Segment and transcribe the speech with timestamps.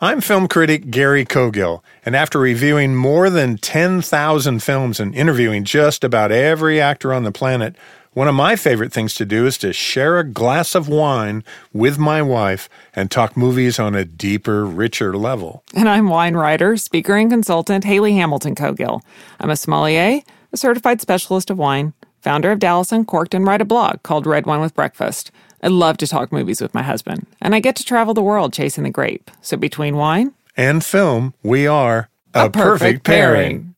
[0.00, 6.04] I'm film critic Gary Cogill, and after reviewing more than 10,000 films and interviewing just
[6.04, 7.74] about every actor on the planet,
[8.12, 11.42] one of my favorite things to do is to share a glass of wine
[11.72, 15.64] with my wife and talk movies on a deeper, richer level.
[15.74, 19.00] And I'm wine writer, speaker, and consultant Hayley Hamilton Cogill.
[19.40, 20.22] I'm a sommelier,
[20.52, 24.46] a certified specialist of wine, founder of Dallas Uncorked, and write a blog called Red
[24.46, 25.32] Wine with Breakfast.
[25.62, 28.52] I love to talk movies with my husband, and I get to travel the world
[28.52, 29.30] chasing the grape.
[29.42, 33.34] So between wine and film, we are a, a perfect, perfect pairing.
[33.34, 33.74] pairing.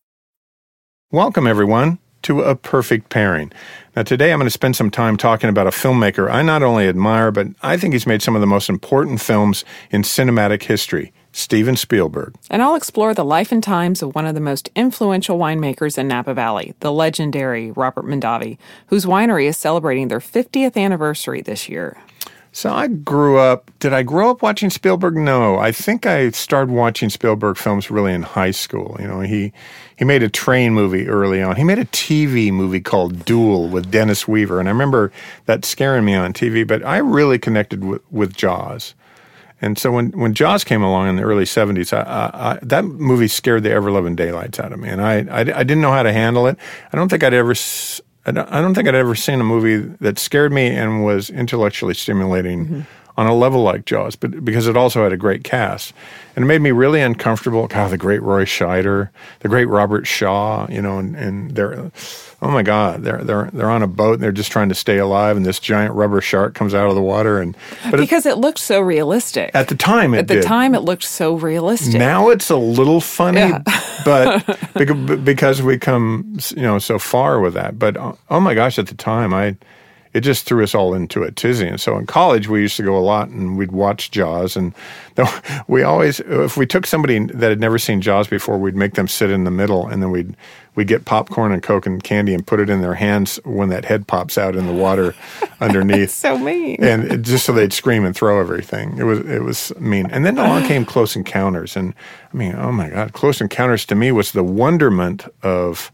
[1.12, 3.50] Welcome, everyone, to A Perfect Pairing.
[3.96, 6.86] Now, today I'm going to spend some time talking about a filmmaker I not only
[6.86, 11.12] admire, but I think he's made some of the most important films in cinematic history.
[11.32, 12.34] Steven Spielberg.
[12.50, 16.08] And I'll explore the life and times of one of the most influential winemakers in
[16.08, 21.96] Napa Valley, the legendary Robert Mondavi, whose winery is celebrating their 50th anniversary this year.
[22.52, 23.70] So I grew up.
[23.78, 25.16] Did I grow up watching Spielberg?
[25.16, 25.58] No.
[25.58, 28.96] I think I started watching Spielberg films really in high school.
[28.98, 29.52] You know, he
[29.96, 31.54] he made a train movie early on.
[31.56, 35.12] He made a TV movie called Duel with Dennis Weaver, and I remember
[35.46, 36.66] that scaring me on TV.
[36.66, 38.94] But I really connected with, with Jaws.
[39.60, 43.28] And so when, when Jaws came along in the early 70s, I, I, that movie
[43.28, 44.88] scared the ever loving daylights out of me.
[44.88, 46.56] And I, I, I, didn't know how to handle it.
[46.92, 47.54] I don't think I'd ever.
[48.26, 52.66] I don't think I'd ever seen a movie that scared me and was intellectually stimulating
[52.66, 52.80] mm-hmm
[53.16, 55.92] on a level like Jaws, but because it also had a great cast.
[56.36, 57.66] And it made me really uncomfortable.
[57.66, 61.90] God, the great Roy Scheider, the great Robert Shaw, you know, and, and they're,
[62.40, 64.98] oh my God, they're, they're, they're on a boat and they're just trying to stay
[64.98, 67.40] alive and this giant rubber shark comes out of the water.
[67.40, 67.56] And,
[67.90, 69.50] but because it, it looked so realistic.
[69.54, 70.44] At the time At the did.
[70.44, 71.98] time it looked so realistic.
[71.98, 73.62] Now it's a little funny, yeah.
[74.04, 77.78] but because we come, you know, so far with that.
[77.78, 79.56] But uh, oh my gosh, at the time I,
[80.12, 81.68] it just threw us all into a tizzy.
[81.68, 84.56] And so in college, we used to go a lot and we'd watch Jaws.
[84.56, 84.74] And
[85.68, 89.06] we always, if we took somebody that had never seen Jaws before, we'd make them
[89.06, 90.34] sit in the middle and then we'd,
[90.74, 93.84] we'd get popcorn and Coke and candy and put it in their hands when that
[93.84, 95.14] head pops out in the water
[95.60, 96.10] underneath.
[96.10, 96.82] so mean.
[96.82, 98.98] And just so they'd scream and throw everything.
[98.98, 100.10] It was, it was mean.
[100.10, 101.76] And then along came Close Encounters.
[101.76, 101.94] And
[102.32, 105.92] I mean, oh my God, Close Encounters to me was the wonderment of,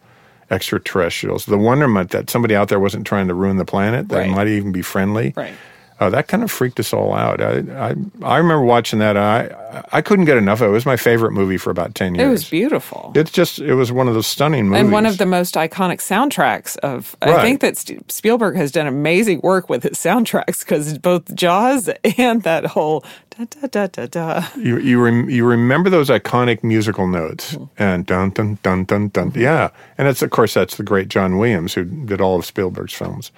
[0.50, 4.30] extraterrestrials, the wonderment that somebody out there wasn't trying to ruin the planet, that right.
[4.30, 5.32] might even be friendly.
[5.36, 5.54] Right.
[5.98, 7.40] Uh, that kind of freaked us all out.
[7.40, 9.16] I, I, I remember watching that.
[9.16, 10.70] I I couldn't get enough of it.
[10.70, 12.26] It was my favorite movie for about ten years.
[12.26, 13.12] It was beautiful.
[13.14, 15.98] It's just it was one of those stunning movies and one of the most iconic
[15.98, 17.16] soundtracks of.
[17.22, 17.36] Right.
[17.36, 17.78] I think that
[18.10, 23.44] Spielberg has done amazing work with his soundtracks because both Jaws and that whole da
[23.44, 24.48] da da da da.
[24.56, 27.64] You you rem, you remember those iconic musical notes mm-hmm.
[27.82, 29.30] and dun dun dun dun dun.
[29.30, 29.40] Mm-hmm.
[29.40, 32.92] Yeah, and it's of course that's the great John Williams who did all of Spielberg's
[32.92, 33.32] films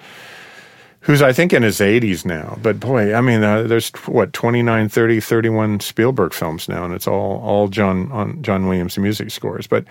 [1.01, 2.57] who's I think in his 80s now.
[2.61, 7.07] But boy, I mean, uh, there's what 29, 30, 31 Spielberg films now, and it's
[7.07, 9.67] all all John on John Williams music scores.
[9.67, 9.85] But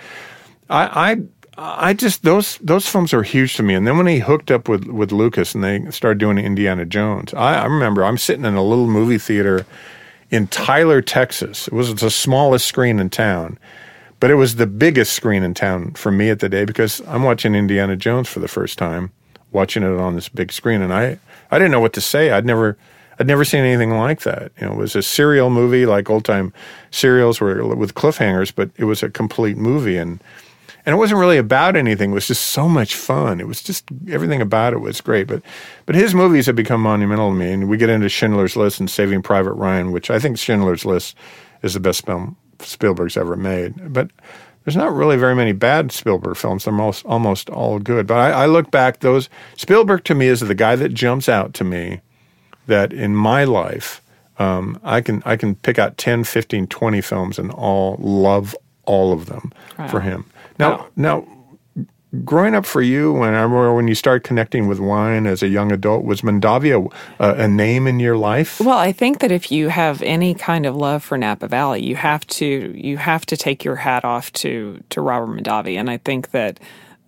[0.68, 1.16] I, I
[1.56, 3.74] I just those those films are huge to me.
[3.74, 7.32] And then when he hooked up with with Lucas and they started doing Indiana Jones,
[7.34, 9.66] I, I remember I'm sitting in a little movie theater
[10.30, 11.68] in Tyler, Texas.
[11.68, 13.58] It was the smallest screen in town.
[14.20, 17.22] But it was the biggest screen in town for me at the day because I'm
[17.22, 19.12] watching Indiana Jones for the first time
[19.52, 21.18] watching it on this big screen, and I
[21.50, 22.30] I didn't know what to say.
[22.30, 22.76] I'd never
[23.18, 24.52] I'd never seen anything like that.
[24.60, 26.52] You know, it was a serial movie like old time
[26.90, 30.22] serials were with cliffhangers, but it was a complete movie and
[30.86, 32.12] and it wasn't really about anything.
[32.12, 33.40] It was just so much fun.
[33.40, 35.26] It was just everything about it was great.
[35.26, 35.42] But
[35.84, 38.88] but his movies have become monumental to me, and we get into Schindler's List and
[38.88, 41.14] Saving Private Ryan, which I think Schindler's List
[41.62, 43.92] is the best film Spielberg's ever made.
[43.92, 44.10] But
[44.68, 46.64] there's not really very many bad Spielberg films.
[46.64, 48.06] They're most almost all good.
[48.06, 51.54] But I, I look back; those Spielberg to me is the guy that jumps out
[51.54, 52.02] to me.
[52.66, 54.02] That in my life,
[54.38, 59.14] um, I can I can pick out 10, 15, 20 films and all love all
[59.14, 59.88] of them wow.
[59.88, 60.26] for him.
[60.58, 60.86] Now wow.
[60.96, 61.37] now
[62.24, 65.48] growing up for you, when I remember when you started connecting with wine as a
[65.48, 68.60] young adult, was Mondavi a, a, name in your life?
[68.60, 71.96] Well, I think that if you have any kind of love for Napa Valley, you
[71.96, 75.98] have to you have to take your hat off to to Robert Mondavi, and I
[75.98, 76.58] think that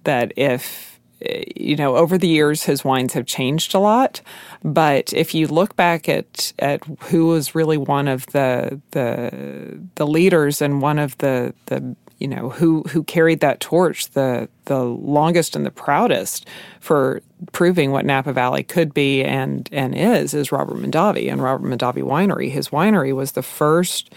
[0.04, 4.20] that if eh, you know over the years his wines have changed a lot
[4.64, 10.06] but if you look back at at who was really one of the the the
[10.06, 14.84] leaders and one of the the you know who who carried that torch the the
[14.84, 16.46] longest and the proudest
[16.78, 17.22] for
[17.52, 22.02] proving what Napa Valley could be and and is is Robert Mondavi and Robert Mondavi
[22.02, 22.50] Winery.
[22.50, 24.12] His winery was the first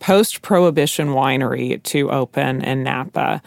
[0.00, 3.40] post prohibition winery to open in Napa.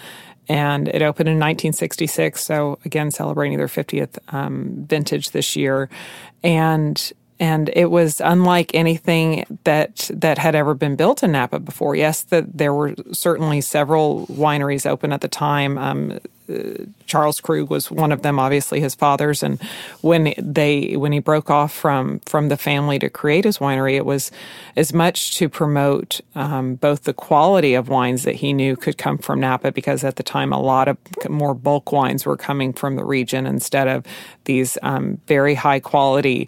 [0.47, 5.89] And it opened in 1966, so again celebrating their 50th um, vintage this year.
[6.43, 11.95] And and it was unlike anything that that had ever been built in Napa before.
[11.95, 15.77] Yes, that there were certainly several wineries open at the time.
[15.77, 16.19] Um,
[17.07, 19.41] Charles Krug was one of them, obviously his father's.
[19.43, 19.61] And
[20.01, 24.05] when they when he broke off from from the family to create his winery, it
[24.05, 24.31] was
[24.75, 29.17] as much to promote um, both the quality of wines that he knew could come
[29.17, 30.97] from Napa, because at the time a lot of
[31.29, 34.05] more bulk wines were coming from the region instead of
[34.45, 36.47] these um, very high quality.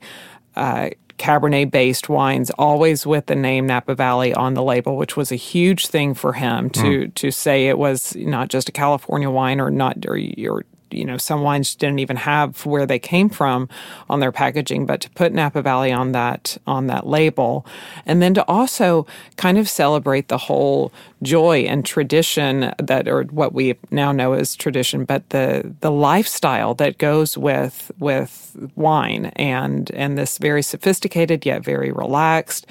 [0.57, 5.31] Uh, Cabernet based wines, always with the name Napa Valley on the label, which was
[5.31, 7.13] a huge thing for him to mm.
[7.15, 11.17] to say it was not just a California wine or not or, or you know,
[11.17, 13.69] some wines didn't even have where they came from
[14.09, 17.65] on their packaging, but to put Napa Valley on that on that label,
[18.05, 19.05] and then to also
[19.35, 20.91] kind of celebrate the whole
[21.23, 26.73] joy and tradition that, or what we now know as tradition, but the the lifestyle
[26.75, 32.65] that goes with with wine and and this very sophisticated yet very relaxed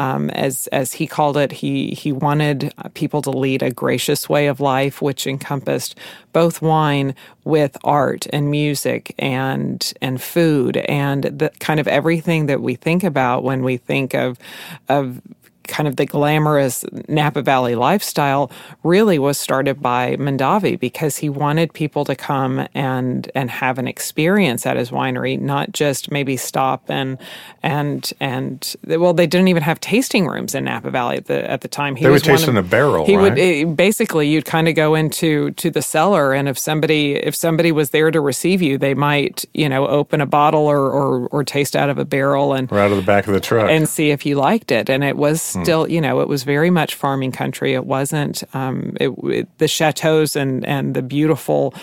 [0.00, 4.46] um, as as he called it, he he wanted people to lead a gracious way
[4.46, 5.94] of life, which encompassed
[6.32, 7.14] both wine
[7.44, 13.04] with art and music and and food and the kind of everything that we think
[13.04, 14.38] about when we think of
[14.88, 15.20] of
[15.70, 18.50] kind of the glamorous Napa Valley lifestyle
[18.82, 23.88] really was started by Mondavi because he wanted people to come and and have an
[23.88, 27.16] experience at his winery, not just maybe stop and
[27.62, 31.60] and and well, they didn't even have tasting rooms in Napa Valley at the at
[31.60, 31.96] the time.
[31.96, 33.06] He they would taste in a barrel.
[33.06, 33.22] He right?
[33.22, 37.34] would it, basically you'd kind of go into to the cellar, and if somebody if
[37.34, 41.26] somebody was there to receive you, they might you know open a bottle or or,
[41.28, 43.70] or taste out of a barrel and or out of the back of the truck
[43.70, 45.56] and see if you liked it, and it was.
[45.64, 47.74] Still, you know, it was very much farming country.
[47.74, 51.74] It wasn't um, it, it, the chateaus and and the beautiful,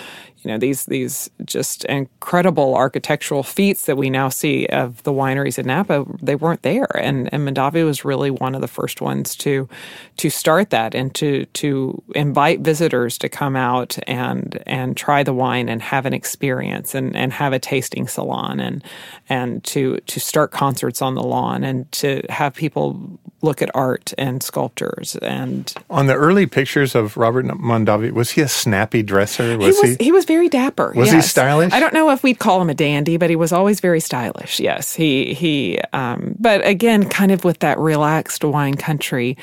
[0.47, 5.59] you know these these just incredible architectural feats that we now see of the wineries
[5.59, 9.35] in Napa they weren't there and and Mondavi was really one of the first ones
[9.37, 9.67] to
[10.15, 15.33] to start that and to to invite visitors to come out and and try the
[15.33, 18.81] wine and have an experience and and have a tasting salon and
[19.27, 24.13] and to to start concerts on the lawn and to have people look at art
[24.17, 29.57] and sculptures and on the early pictures of Robert Mondavi was he a snappy dresser
[29.57, 30.05] was he was, he?
[30.05, 30.93] he was very very dapper.
[30.95, 31.25] Was yes.
[31.25, 31.73] he stylish?
[31.73, 34.59] I don't know if we'd call him a dandy, but he was always very stylish.
[34.59, 35.79] Yes, he he.
[35.93, 39.35] Um, but again, kind of with that relaxed wine country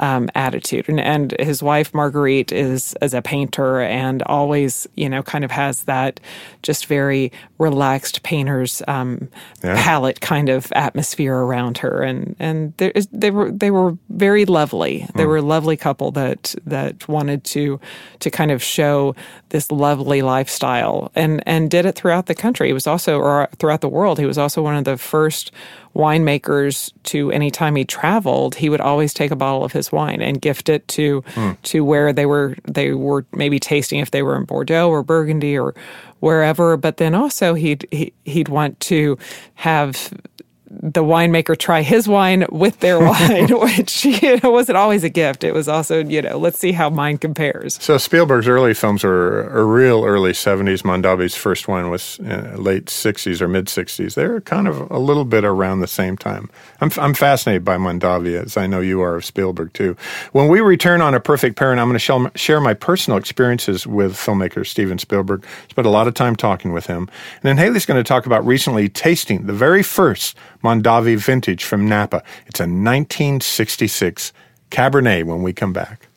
[0.00, 0.88] um, attitude.
[0.88, 5.50] And, and his wife Marguerite is is a painter and always you know kind of
[5.50, 6.18] has that
[6.62, 9.28] just very relaxed painter's um,
[9.62, 9.80] yeah.
[9.82, 12.02] palette kind of atmosphere around her.
[12.02, 15.06] And and there is, they were they were very lovely.
[15.14, 15.28] They mm.
[15.28, 17.78] were a lovely couple that that wanted to
[18.20, 19.14] to kind of show
[19.50, 22.68] this lovely lifestyle and and did it throughout the country.
[22.68, 24.18] He was also or throughout the world.
[24.18, 25.52] He was also one of the first
[25.94, 30.40] winemakers to anytime he traveled, he would always take a bottle of his wine and
[30.40, 31.60] gift it to mm.
[31.62, 35.58] to where they were they were maybe tasting if they were in Bordeaux or Burgundy
[35.58, 35.74] or
[36.20, 36.76] wherever.
[36.76, 39.18] But then also he'd he, he'd want to
[39.54, 40.12] have
[40.70, 45.42] the winemaker try his wine with their wine, which you know, wasn't always a gift.
[45.42, 47.82] It was also, you know, let's see how mine compares.
[47.82, 50.82] So Spielberg's early films were a real early 70s.
[50.82, 54.14] Mondavi's first one was uh, late 60s or mid 60s.
[54.14, 56.48] They're kind of a little bit around the same time.
[56.80, 59.96] I'm, I'm fascinated by Mondavi, as I know you are of Spielberg too.
[60.32, 64.12] When we return on A Perfect Pairing, I'm going to share my personal experiences with
[64.12, 65.44] filmmaker Steven Spielberg.
[65.68, 67.08] Spent a lot of time talking with him.
[67.42, 71.88] And then Hayley's going to talk about recently tasting the very first Mondavi Vintage from
[71.88, 72.22] Napa.
[72.46, 74.32] It's a 1966
[74.70, 76.08] Cabernet when we come back.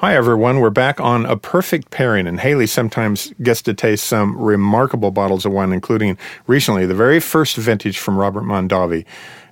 [0.00, 0.60] Hi, everyone.
[0.60, 5.44] We're back on A Perfect Pairing, and Hayley sometimes gets to taste some remarkable bottles
[5.44, 9.04] of wine, including recently the very first vintage from Robert Mondavi.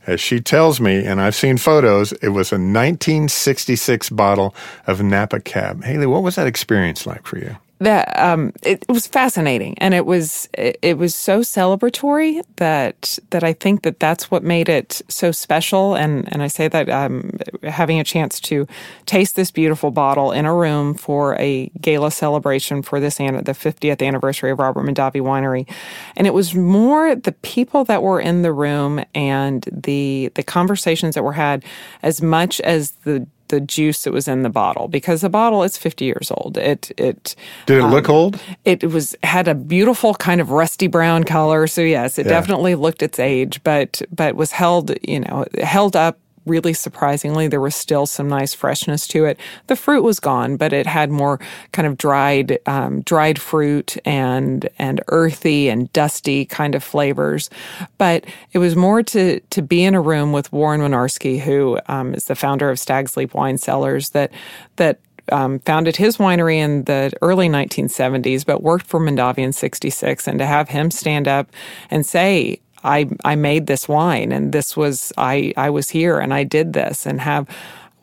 [0.07, 4.55] As she tells me, and I've seen photos, it was a 1966 bottle
[4.87, 5.83] of Napa Cab.
[5.83, 7.57] Hayley, what was that experience like for you?
[7.79, 13.19] That um, it, it, was fascinating, and it was it, it, was so celebratory that
[13.31, 15.95] that I think that that's what made it so special.
[15.95, 18.67] And and I say that um, having a chance to
[19.05, 24.07] taste this beautiful bottle in a room for a gala celebration for this the 50th
[24.07, 25.69] anniversary of Robert Mondavi Winery,
[26.17, 31.15] and it was more the people that were in the room and the the conversations
[31.15, 31.65] that were had
[32.03, 35.77] as much as the the juice that was in the bottle because the bottle is
[35.77, 36.59] 50 years old.
[36.59, 37.35] It it
[37.67, 38.41] Did it um, look old?
[38.65, 41.67] It was had a beautiful kind of rusty brown color.
[41.67, 42.33] So yes, it yeah.
[42.33, 47.61] definitely looked its age, but but was held, you know, held up really surprisingly, there
[47.61, 49.39] was still some nice freshness to it.
[49.67, 51.41] The fruit was gone, but it had more
[51.73, 57.51] kind of dried, um, dried fruit and and earthy and dusty kind of flavors.
[57.99, 62.15] But it was more to to be in a room with Warren Winiarski, who um,
[62.15, 64.31] is the founder of Stag's Leap Wine Cellars, that
[64.77, 65.01] that
[65.33, 70.29] um, founded his winery in the early 1970s, but worked for Mondavi in 66.
[70.29, 71.51] And to have him stand up
[71.91, 76.33] and say, I, I made this wine and this was, I, I was here and
[76.33, 77.49] I did this and have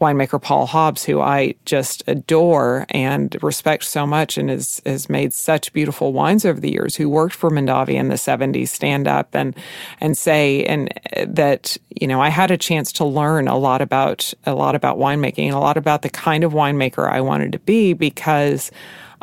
[0.04, 5.34] winemaker Paul Hobbs, who I just adore and respect so much and has, has made
[5.34, 9.34] such beautiful wines over the years, who worked for Mondavi in the 70s, stand up
[9.34, 9.56] and,
[10.02, 13.82] and say, and uh, that, you know, I had a chance to learn a lot
[13.82, 17.54] about, a lot about winemaking and a lot about the kind of winemaker I wanted
[17.54, 18.72] to be because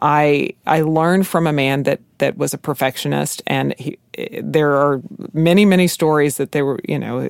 [0.01, 3.99] I I learned from a man that that was a perfectionist, and he,
[4.43, 5.03] there are
[5.33, 7.29] many many stories that they were you know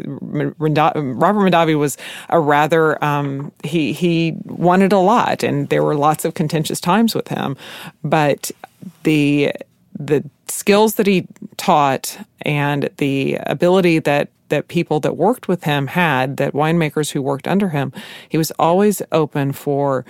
[0.58, 1.96] Robert Mondavi was
[2.28, 7.14] a rather um, he he wanted a lot, and there were lots of contentious times
[7.14, 7.56] with him,
[8.04, 8.50] but
[9.02, 9.52] the
[9.98, 15.86] the skills that he taught and the ability that that people that worked with him
[15.86, 17.92] had that winemakers who worked under him
[18.28, 20.04] he was always open for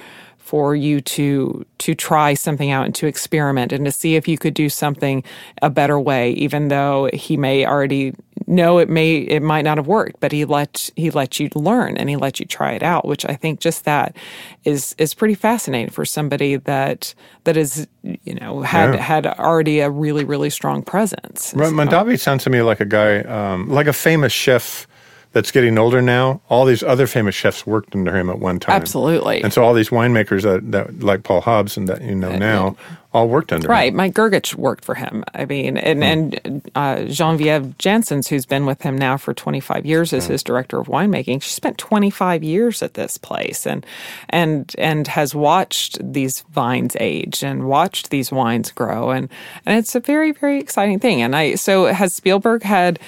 [0.50, 4.37] for you to to try something out and to experiment and to see if you
[4.37, 5.23] could do something
[5.62, 8.12] a better way even though he may already
[8.49, 11.97] know it may it might not have worked but he let he let you learn
[11.97, 14.16] and he let you try it out which i think just that
[14.64, 17.14] is is pretty fascinating for somebody that
[17.45, 19.00] that is you know had yeah.
[19.00, 23.21] had already a really really strong presence right, Mondavi sounds to me like a guy
[23.21, 24.88] um, like a famous chef
[25.32, 28.75] that's getting older now, all these other famous chefs worked under him at one time.
[28.75, 29.42] Absolutely.
[29.42, 32.38] And so all these winemakers that, that like Paul Hobbs and that you know uh,
[32.38, 32.76] now
[33.12, 33.92] all worked under right.
[33.92, 33.96] him.
[33.96, 34.12] Right.
[34.12, 35.25] Mike Grgich worked for him.
[35.34, 36.38] I mean, and, hmm.
[36.44, 40.32] and uh, Genevieve Janssens, who's been with him now for 25 years as hmm.
[40.32, 43.84] his director of winemaking, she spent 25 years at this place and
[44.28, 49.28] and and has watched these vines age and watched these wines grow and
[49.66, 51.22] and it's a very very exciting thing.
[51.22, 52.99] And I so has Spielberg had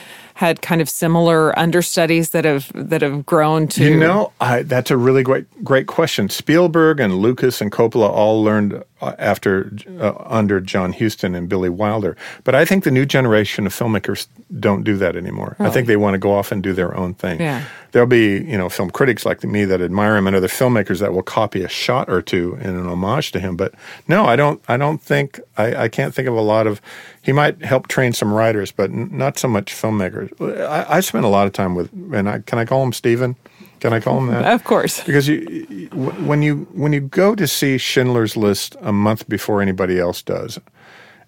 [0.42, 3.84] had kind of similar understudies that have that have grown to?
[3.84, 6.28] You know, I, that's a really great great question.
[6.28, 11.70] Spielberg and Lucas and Coppola all learned uh, after uh, under John Huston and Billy
[11.70, 14.26] Wilder, but I think the new generation of filmmakers
[14.58, 15.54] don't do that anymore.
[15.58, 15.70] Really?
[15.70, 17.40] I think they want to go off and do their own thing.
[17.40, 17.64] Yeah.
[17.92, 21.12] There'll be you know film critics like me that admire him and other filmmakers that
[21.12, 23.56] will copy a shot or two in an homage to him.
[23.56, 23.74] But
[24.08, 24.62] no, I don't.
[24.68, 26.80] I don't think I, I can't think of a lot of
[27.22, 30.30] he might help train some writers, but not so much filmmakers.
[30.66, 33.36] I, I spent a lot of time with, and I, can I call him Steven?
[33.80, 34.44] Can I call him that?
[34.52, 35.02] Of course.
[35.02, 39.98] Because you, when you when you go to see Schindler's List a month before anybody
[39.98, 40.58] else does,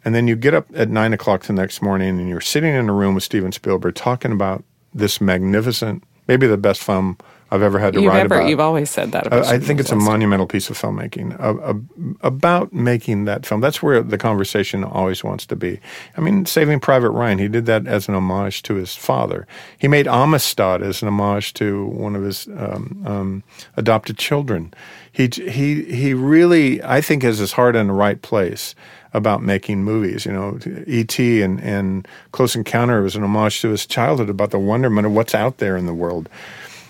[0.04, 2.88] and then you get up at nine o'clock the next morning and you're sitting in
[2.88, 4.62] a room with Steven Spielberg talking about
[4.94, 7.16] this magnificent, maybe the best film
[7.54, 8.48] I've ever had to you've write ever, about.
[8.48, 9.28] You've always said that.
[9.28, 11.74] About I, I think it's a monumental piece of filmmaking uh, uh,
[12.20, 13.60] about making that film.
[13.60, 15.78] That's where the conversation always wants to be.
[16.16, 19.46] I mean, Saving Private Ryan, he did that as an homage to his father.
[19.78, 23.42] He made Amistad as an homage to one of his um, um,
[23.76, 24.74] adopted children.
[25.12, 28.74] He he he really, I think, has his heart in the right place
[29.14, 30.26] about making movies.
[30.26, 30.58] You know,
[30.88, 31.40] E.T.
[31.40, 35.34] and, and Close Encounter was an homage to his childhood about the wonderment of what's
[35.34, 36.28] out there in the world.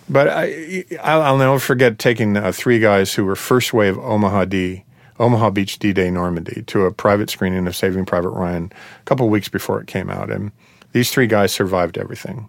[0.08, 4.84] But I, I'll never forget taking uh, three guys who were first wave Omaha D,
[5.18, 9.28] Omaha Beach D Day Normandy to a private screening of Saving Private Ryan a couple
[9.28, 10.30] weeks before it came out.
[10.30, 10.52] And
[10.92, 12.48] these three guys survived everything.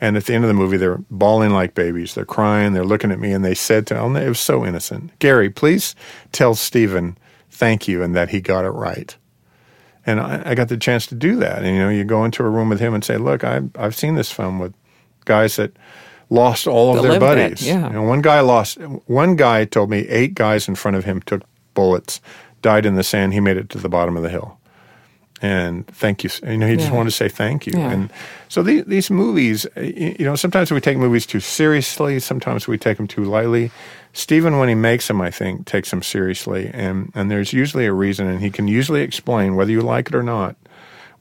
[0.00, 2.14] And at the end of the movie, they're bawling like babies.
[2.14, 2.72] They're crying.
[2.72, 5.16] They're looking at me, and they said to me, it was so innocent.
[5.20, 5.94] Gary, please
[6.32, 7.16] tell Steven
[7.50, 9.16] thank you and that he got it right.
[10.04, 11.62] And I, I, got the chance to do that.
[11.62, 13.94] And you know, you go into a room with him and say, "Look, I, I've
[13.94, 14.74] seen this film with
[15.24, 15.70] guys that
[16.32, 17.66] lost all of their buddies.
[17.66, 17.88] Yeah.
[17.88, 18.78] Know, one guy lost.
[19.06, 21.42] One guy told me eight guys in front of him took
[21.74, 22.20] bullets,
[22.62, 23.34] died in the sand.
[23.34, 24.58] He made it to the bottom of the hill.
[25.42, 26.30] And thank you.
[26.44, 27.72] You know, he just wanted to say thank you.
[27.76, 27.90] Yeah.
[27.90, 28.12] And
[28.48, 32.20] so these, these movies, you know, sometimes we take movies too seriously.
[32.20, 33.72] Sometimes we take them too lightly.
[34.12, 36.70] Steven, when he makes them, I think, takes them seriously.
[36.72, 40.14] And, and there's usually a reason, and he can usually explain, whether you like it
[40.14, 40.54] or not,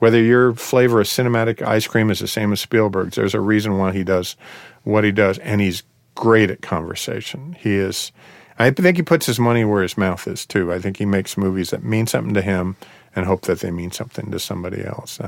[0.01, 3.77] whether your flavor of cinematic ice cream is the same as Spielberg's, there's a reason
[3.77, 4.35] why he does
[4.83, 5.83] what he does, and he's
[6.15, 7.55] great at conversation.
[7.59, 8.11] He is.
[8.57, 10.73] I think he puts his money where his mouth is too.
[10.73, 12.77] I think he makes movies that mean something to him
[13.15, 15.19] and hope that they mean something to somebody else.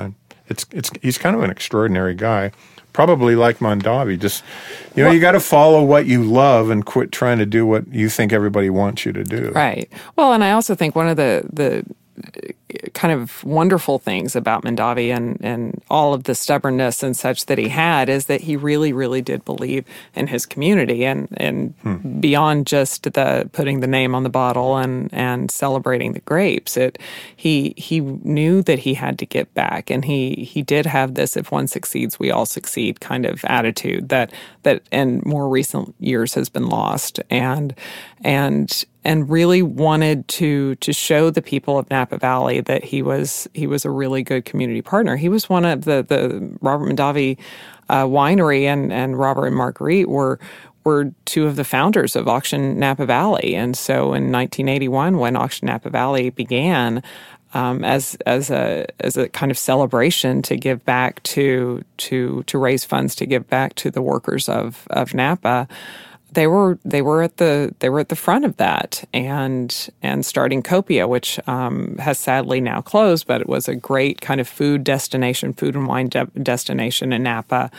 [0.48, 2.51] it's it's he's kind of an extraordinary guy.
[2.94, 4.44] Probably like Mondavi, just
[4.96, 7.63] you know, well, you got to follow what you love and quit trying to do
[7.63, 9.51] what you think everybody wants you to do.
[9.51, 9.88] Right.
[10.15, 12.56] Well, and I also think one of the the
[12.94, 17.58] kind of wonderful things about Mondavi and, and all of the stubbornness and such that
[17.58, 22.20] he had is that he really, really did believe in his community and, and hmm.
[22.20, 26.77] beyond just the putting the name on the bottle and, and celebrating the grapes.
[26.77, 27.00] It
[27.36, 31.38] he he knew that he had to get back and he he did have this
[31.38, 34.32] if one succeeds, we all succeed kind of attitude that
[34.63, 37.20] that in more recent years has been lost.
[37.30, 37.75] And
[38.24, 43.48] and and really wanted to to show the people of Napa Valley that he was
[43.53, 45.15] he was a really good community partner.
[45.15, 47.38] He was one of the the Robert Mondavi
[47.89, 50.39] uh, winery and and Robert and Marguerite were
[50.84, 53.55] were two of the founders of Auction Napa Valley.
[53.55, 57.01] And so in 1981, when Auction Napa Valley began,
[57.53, 62.58] um, as as a as a kind of celebration to give back to to to
[62.58, 65.67] raise funds to give back to the workers of of Napa,
[66.34, 70.25] they were they were at the they were at the front of that and and
[70.25, 74.48] starting Copia, which um, has sadly now closed, but it was a great kind of
[74.48, 77.72] food destination, food and wine de- destination in Napa.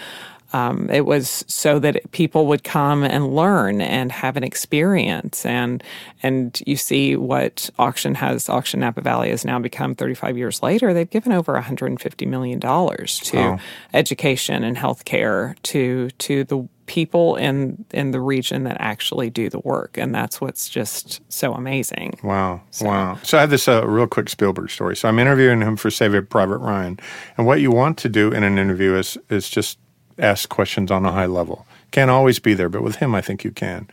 [0.53, 5.83] Um, it was so that people would come and learn and have an experience, and
[6.23, 8.49] and you see what auction has.
[8.49, 10.95] Auction Napa Valley has now become 35 years later.
[10.95, 13.59] They've given over 150 million dollars to oh.
[13.93, 19.61] education and healthcare to to the people in in the region that actually do the
[19.61, 22.19] work, and that's what's just so amazing.
[22.23, 22.87] Wow, so.
[22.87, 23.19] wow!
[23.23, 24.97] So I have this uh, real quick Spielberg story.
[24.97, 26.99] So I'm interviewing him for Saving Private Ryan,
[27.37, 29.79] and what you want to do in an interview is is just
[30.19, 31.67] ask questions on a high level.
[31.91, 33.89] Can't always be there, but with him, I think you can.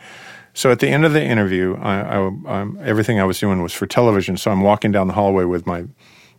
[0.54, 3.88] So at the end of the interview, I, I, everything I was doing was for
[3.88, 4.36] television.
[4.38, 5.86] So I'm walking down the hallway with my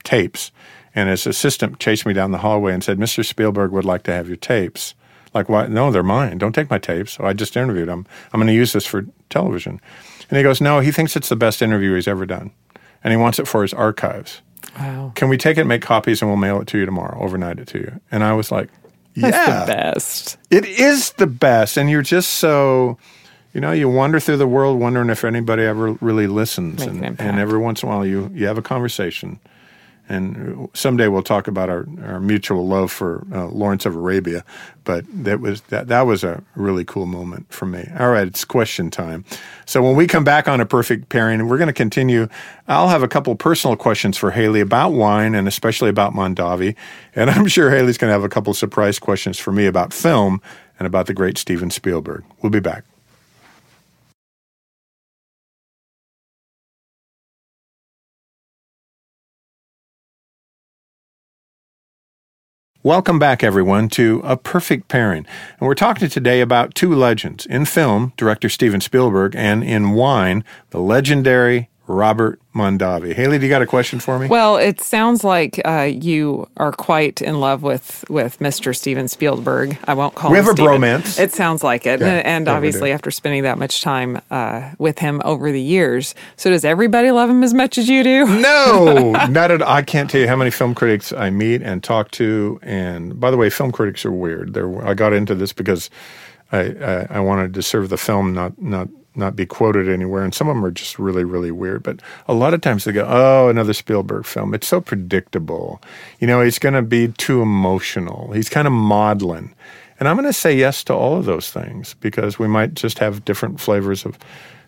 [0.04, 0.52] tapes,
[0.94, 3.24] and his assistant chased me down the hallway and said, "Mr.
[3.24, 4.94] Spielberg would like to have your tapes."
[5.34, 5.66] Like, why?
[5.66, 6.38] No, they're mine.
[6.38, 7.18] Don't take my tapes.
[7.18, 8.06] I just interviewed him.
[8.32, 9.80] I'm going to use this for television.
[10.28, 12.50] And he goes, no, he thinks it's the best interview he's ever done.
[13.02, 14.42] And he wants it for his archives.
[14.78, 15.12] Wow.
[15.14, 17.68] Can we take it, make copies, and we'll mail it to you tomorrow, overnight it
[17.68, 18.00] to you?
[18.10, 18.70] And I was like,
[19.14, 19.30] yeah.
[19.30, 20.38] That's the best.
[20.50, 21.76] It is the best.
[21.76, 22.96] And you're just so,
[23.52, 26.82] you know, you wander through the world wondering if anybody ever really listens.
[26.82, 29.40] and, and every once in a while you, you have a conversation
[30.08, 34.44] and someday we'll talk about our, our mutual love for uh, Lawrence of Arabia.
[34.84, 37.88] But that was that that was a really cool moment for me.
[37.98, 39.24] All right, it's question time.
[39.64, 42.28] So when we come back on a perfect pairing, we're going to continue.
[42.66, 46.74] I'll have a couple personal questions for Hayley about wine and especially about Mondavi,
[47.14, 50.42] and I'm sure Hayley's going to have a couple surprise questions for me about film
[50.78, 52.24] and about the great Steven Spielberg.
[52.42, 52.84] We'll be back.
[62.84, 65.24] Welcome back, everyone, to A Perfect Pairing.
[65.60, 67.46] And we're talking today about two legends.
[67.46, 73.12] In film, director Steven Spielberg, and in wine, the legendary Robert Mondavi.
[73.12, 74.28] Hayley, do you got a question for me?
[74.28, 78.76] Well, it sounds like uh, you are quite in love with, with Mr.
[78.76, 79.76] Steven Spielberg.
[79.84, 80.72] I won't call we him have Steven.
[80.72, 81.18] a bromance.
[81.18, 82.00] It sounds like it.
[82.00, 86.14] Yeah, and obviously, after spending that much time uh, with him over the years.
[86.36, 88.26] So, does everybody love him as much as you do?
[88.26, 89.68] No, not at all.
[89.68, 92.60] I can't tell you how many film critics I meet and talk to.
[92.62, 94.54] And by the way, film critics are weird.
[94.54, 95.90] They're, I got into this because
[96.52, 100.22] I, I, I wanted to serve the film, not, not not be quoted anywhere.
[100.22, 101.82] And some of them are just really, really weird.
[101.82, 104.54] But a lot of times they go, oh, another Spielberg film.
[104.54, 105.80] It's so predictable.
[106.20, 108.32] You know, he's going to be too emotional.
[108.32, 109.54] He's kind of maudlin.
[110.00, 112.98] And I'm going to say yes to all of those things because we might just
[112.98, 114.18] have different flavors of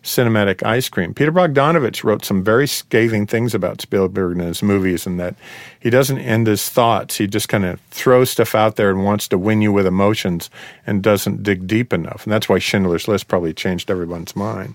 [0.04, 1.14] cinematic ice cream.
[1.14, 5.34] Peter Bogdanovich wrote some very scathing things about Spielberg and his movies, and that
[5.80, 7.16] he doesn't end his thoughts.
[7.16, 10.50] He just kind of throws stuff out there and wants to win you with emotions
[10.86, 12.24] and doesn't dig deep enough.
[12.24, 14.74] And that's why Schindler's List probably changed everyone's mind.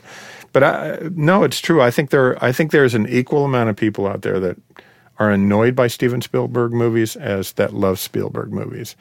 [0.52, 1.82] But I, no, it's true.
[1.82, 2.44] I think there.
[2.44, 4.58] I think there's an equal amount of people out there that
[5.20, 8.96] are annoyed by Steven Spielberg movies as that love Spielberg movies.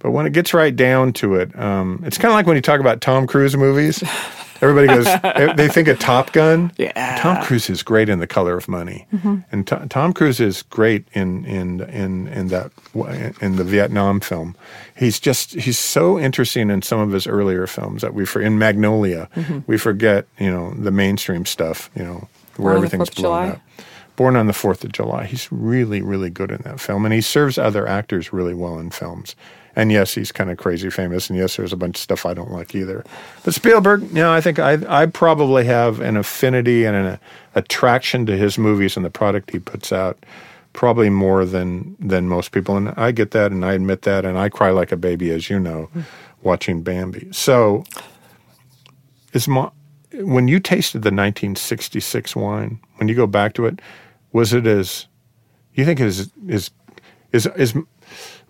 [0.00, 2.62] But when it gets right down to it, um, it's kind of like when you
[2.62, 4.02] talk about Tom Cruise movies.
[4.60, 5.04] Everybody goes,
[5.56, 6.72] they think of Top Gun.
[6.76, 7.16] Yeah.
[7.18, 9.38] Tom Cruise is great in The Color of Money, mm-hmm.
[9.52, 12.72] and T- Tom Cruise is great in in in in that
[13.40, 14.56] in the Vietnam film.
[14.96, 18.58] He's just he's so interesting in some of his earlier films that we for in
[18.58, 19.60] Magnolia mm-hmm.
[19.66, 23.60] we forget you know the mainstream stuff you know where Born everything's blown up.
[24.16, 25.26] Born on the Fourth of July.
[25.26, 28.90] He's really really good in that film, and he serves other actors really well in
[28.90, 29.36] films.
[29.78, 31.30] And yes, he's kind of crazy famous.
[31.30, 33.04] And yes, there's a bunch of stuff I don't like either.
[33.44, 37.20] But Spielberg, you know, I think I, I probably have an affinity and an
[37.54, 40.26] attraction to his movies and the product he puts out
[40.72, 42.76] probably more than than most people.
[42.76, 44.24] And I get that and I admit that.
[44.24, 45.88] And I cry like a baby, as you know,
[46.42, 47.28] watching Bambi.
[47.30, 47.84] So
[49.32, 49.70] is my,
[50.12, 53.80] when you tasted the 1966 wine, when you go back to it,
[54.32, 55.06] was it as
[55.74, 56.72] you think is is
[57.30, 57.74] is is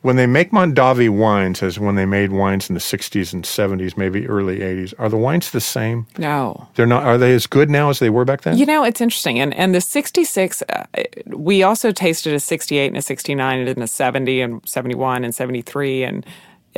[0.02, 3.96] when they make Mondavi wines as when they made wines in the 60s and 70s,
[3.96, 6.06] maybe early 80s, are the wines the same?
[6.18, 6.68] No.
[6.74, 8.56] They're not are they as good now as they were back then?
[8.56, 9.38] You know, it's interesting.
[9.38, 10.84] And and the 66 uh,
[11.26, 16.02] we also tasted a 68 and a 69 and a 70 and 71 and 73
[16.04, 16.26] and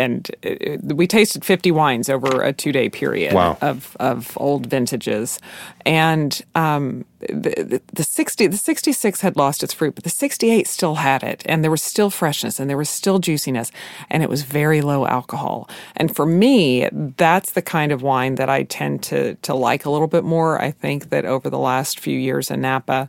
[0.00, 3.58] and uh, we tasted 50 wines over a two day period Wow.
[3.62, 5.40] of, of old vintages.
[5.86, 10.66] And um, the, the, the 60, the 66 had lost its fruit, but the 68
[10.68, 11.42] still had it.
[11.46, 13.72] And there was still freshness and there was still juiciness.
[14.10, 15.68] And it was very low alcohol.
[15.96, 19.90] And for me, that's the kind of wine that I tend to, to like a
[19.90, 20.60] little bit more.
[20.62, 23.08] I think that over the last few years in Napa,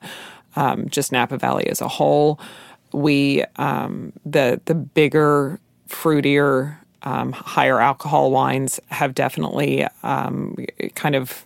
[0.56, 2.40] um, just Napa Valley as a whole,
[2.94, 10.56] we um, the the bigger fruitier, um, higher alcohol wines have definitely um,
[10.96, 11.44] kind of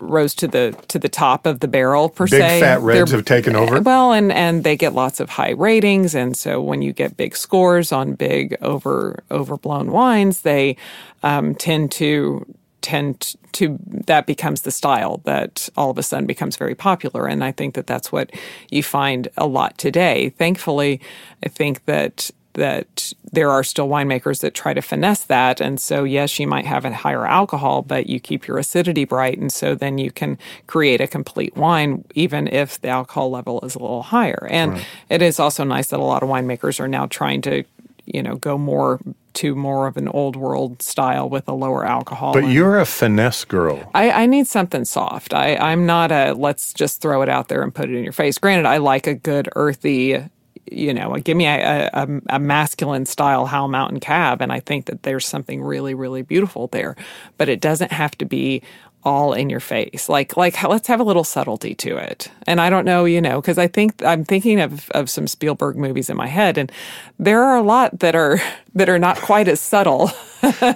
[0.00, 2.48] rose to the to the top of the barrel per Big se.
[2.48, 3.80] Big fat reds They're- have taken over?
[3.80, 7.36] Well, and and they get lots of high ratings, and so when you get big
[7.36, 10.76] scores on big over overblown wines, they
[11.22, 12.44] um, tend to
[12.80, 13.76] tend to
[14.06, 17.74] that becomes the style that all of a sudden becomes very popular and i think
[17.74, 18.30] that that's what
[18.70, 21.00] you find a lot today thankfully
[21.44, 26.04] i think that that there are still winemakers that try to finesse that and so
[26.04, 29.74] yes you might have a higher alcohol but you keep your acidity bright and so
[29.74, 34.02] then you can create a complete wine even if the alcohol level is a little
[34.02, 37.64] higher and it is also nice that a lot of winemakers are now trying to
[38.06, 39.00] you know go more
[39.34, 43.44] to more of an old world style with a lower alcohol but you're a finesse
[43.44, 43.88] girl.
[43.94, 45.32] I, I need something soft.
[45.32, 48.12] I, I'm not a let's just throw it out there and put it in your
[48.12, 48.38] face.
[48.38, 50.24] Granted, I like a good earthy,
[50.72, 54.86] you know, give me a, a, a masculine style Howell Mountain Cab, and I think
[54.86, 56.96] that there's something really, really beautiful there.
[57.36, 58.62] But it doesn't have to be
[59.04, 60.08] all in your face.
[60.08, 62.30] Like, like let's have a little subtlety to it.
[62.46, 65.76] And I don't know, you know, because I think I'm thinking of of some Spielberg
[65.76, 66.70] movies in my head, and
[67.18, 68.40] there are a lot that are
[68.74, 70.10] that are not quite as subtle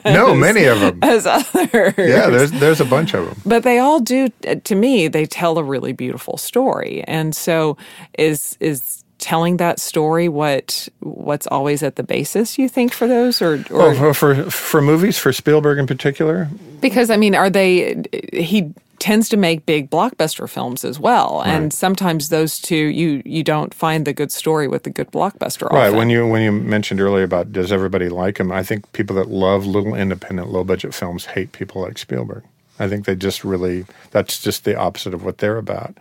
[0.04, 0.98] No, many of them.
[1.02, 1.94] as others.
[1.98, 3.40] Yeah, there's there's a bunch of them.
[3.44, 4.28] But they all do
[4.64, 7.02] to me they tell a really beautiful story.
[7.06, 7.76] And so
[8.18, 13.40] is is telling that story what what's always at the basis you think for those
[13.40, 16.48] or, or Oh, for, for for movies for Spielberg in particular.
[16.80, 21.72] because I mean are they he tends to make big blockbuster films as well and
[21.72, 25.86] sometimes those two you you don't find the good story with the good blockbuster Right.
[25.86, 25.96] often.
[25.98, 29.28] When you when you mentioned earlier about does everybody like him, I think people that
[29.28, 32.42] love little independent, low budget films hate people like Spielberg.
[32.80, 35.96] I think they just really that's just the opposite of what they're about.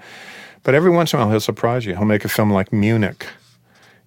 [0.64, 1.96] But every once in a while he'll surprise you.
[1.96, 3.28] He'll make a film like Munich.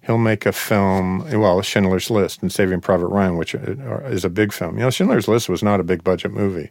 [0.05, 4.53] He'll make a film, well, Schindler's List and Saving Private Ryan, which is a big
[4.53, 4.77] film.
[4.77, 6.69] You know, Schindler's List was not a big budget movie,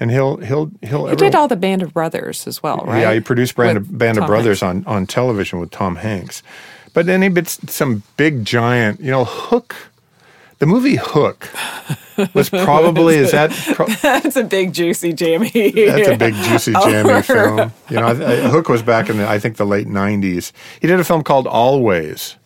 [0.00, 1.06] and he'll he'll he'll.
[1.08, 3.00] he did all the Band of Brothers as well, right?
[3.02, 4.86] Yeah, he produced Band, With of, Band of Brothers Hanks.
[4.86, 6.42] on, on television with Tom Hanks.
[6.94, 9.76] But then he did some big giant, you know, Hook.
[10.58, 11.48] The movie Hook
[12.34, 15.50] was probably is that pro- That's a big juicy jammy.
[15.50, 17.72] that's a big juicy jammy film.
[17.90, 20.52] You know, I, I, Hook was back in the I think the late '90s.
[20.80, 22.36] He did a film called Always,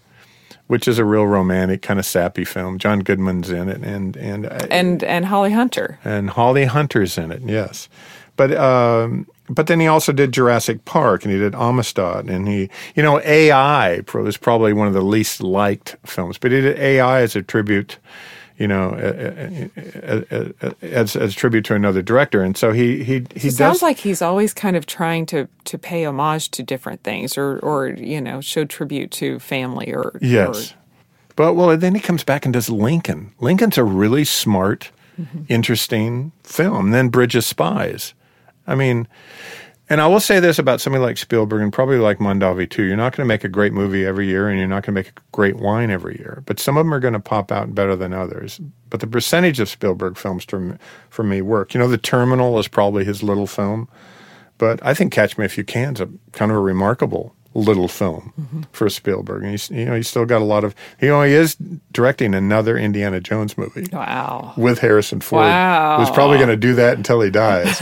[0.68, 2.78] which is a real romantic kind of sappy film.
[2.78, 5.98] John Goodman's in it, and and uh, and and Holly Hunter.
[6.04, 7.42] and Holly Hunter's in it.
[7.44, 7.88] Yes,
[8.36, 12.68] but um, but then he also did Jurassic Park, and he did Amistad, and he
[12.94, 16.78] you know AI pro- was probably one of the least liked films, but he did
[16.78, 17.98] AI as a tribute.
[18.60, 18.90] You know,
[20.82, 23.56] as, as a tribute to another director, and so he he he It does.
[23.56, 27.58] sounds like he's always kind of trying to to pay homage to different things, or
[27.60, 30.74] or you know, show tribute to family, or Yes.
[31.36, 33.32] But well, then he comes back and does Lincoln.
[33.40, 35.42] Lincoln's a really smart, Mm-hmm.
[35.48, 36.90] interesting film.
[36.92, 38.14] Then Bridge of Spies.
[38.68, 39.08] I mean,
[39.90, 42.82] and I will say this about somebody like Spielberg and probably like Mondavi too.
[42.82, 45.00] You're not going to make a great movie every year, and you're not going to
[45.00, 46.42] make a great wine every year.
[46.44, 48.60] But some of them are going to pop out better than others.
[48.90, 50.76] But the percentage of Spielberg films for me,
[51.08, 51.72] for me work.
[51.72, 53.88] You know, The Terminal is probably his little film.
[54.58, 57.88] But I think Catch Me If You Can is a kind of a remarkable little
[57.88, 58.62] film Mm-hmm.
[58.72, 59.42] for Spielberg.
[59.42, 61.56] And he's you know he's still got a lot of you know he is
[61.92, 65.42] directing another Indiana Jones movie wow, with Harrison Ford.
[65.44, 65.98] Wow.
[65.98, 67.80] Who's probably going to do that until he dies.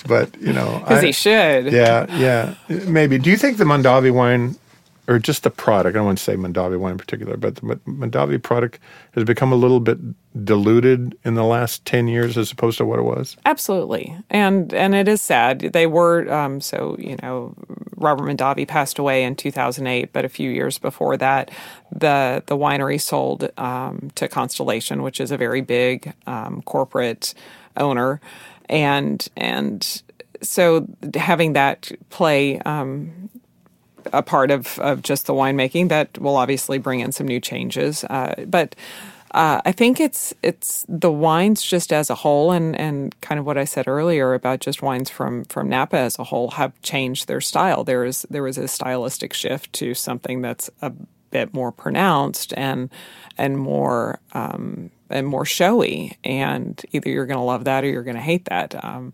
[0.06, 1.72] but you know, because he should.
[1.72, 2.54] yeah, yeah,
[2.86, 3.18] maybe.
[3.18, 4.56] Do you think the Mondavi wine,
[5.08, 5.94] or just the product?
[5.94, 8.78] I don't want to say Mondavi wine in particular, but the Mondavi product
[9.12, 9.98] has become a little bit
[10.44, 13.36] diluted in the last ten years as opposed to what it was.
[13.44, 15.60] Absolutely, and and it is sad.
[15.60, 17.54] They were um, so you know
[17.96, 21.50] Robert Mondavi passed away in 2008, but a few years before that,
[21.90, 27.34] the the winery sold um, to Constellation, which is a very big um, corporate
[27.76, 28.20] owner,
[28.68, 30.02] and and
[30.42, 33.30] so having that play um,
[34.12, 38.04] a part of, of just the winemaking that will obviously bring in some new changes.
[38.04, 38.74] Uh, but
[39.32, 43.44] uh, I think it's it's the wines just as a whole, and, and kind of
[43.44, 47.28] what I said earlier about just wines from from Napa as a whole have changed
[47.28, 47.84] their style.
[47.84, 50.92] There is there was a stylistic shift to something that's a
[51.30, 52.88] bit more pronounced and
[53.36, 56.16] and more um, and more showy.
[56.24, 58.82] And either you're going to love that or you're going to hate that.
[58.84, 59.12] Um,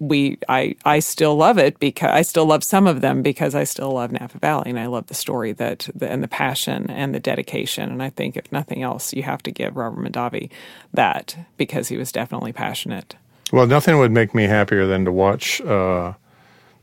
[0.00, 3.64] we I I still love it because I still love some of them because I
[3.64, 7.14] still love Napa Valley and I love the story that the, and the passion and
[7.14, 10.50] the dedication and I think if nothing else you have to give Robert Mondavi
[10.94, 13.14] that because he was definitely passionate.
[13.52, 16.14] Well, nothing would make me happier than to watch uh,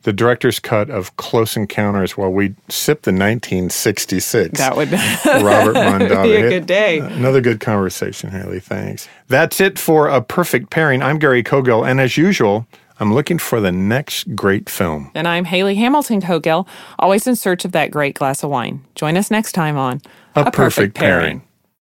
[0.03, 4.59] the director's cut of Close Encounters while we sip the 1966.
[4.59, 4.91] That would
[5.25, 6.23] Robert Mondavi.
[6.23, 6.99] be a good day.
[6.99, 8.59] Another good conversation, Hayley.
[8.59, 9.07] Thanks.
[9.27, 11.01] That's it for a perfect pairing.
[11.01, 12.67] I'm Gary Cogill, and as usual,
[12.99, 15.11] I'm looking for the next great film.
[15.13, 18.83] And I'm Hayley Hamilton Cogill, always in search of that great glass of wine.
[18.95, 20.01] Join us next time on
[20.35, 21.21] A, a perfect, perfect, pairing.
[21.21, 21.46] pairing.